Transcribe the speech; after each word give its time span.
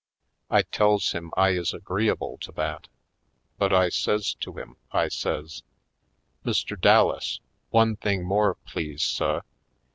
I 0.49 0.63
tells 0.63 1.11
him 1.11 1.31
I 1.37 1.49
is 1.49 1.75
agreeable 1.75 2.39
to 2.39 2.51
that. 2.53 2.87
But 3.59 3.71
I 3.71 3.89
says 3.89 4.33
to 4.39 4.53
him, 4.53 4.77
I 4.91 5.09
says: 5.09 5.61
"Mr. 6.43 6.75
Dallas, 6.75 7.39
one 7.69 7.97
thing 7.97 8.23
more, 8.25 8.55
please, 8.65 9.03
suh? 9.03 9.41